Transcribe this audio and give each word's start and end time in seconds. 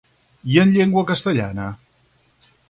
I 0.53 0.55
en 0.61 0.71
llengua 0.77 1.03
castellana? 1.11 1.69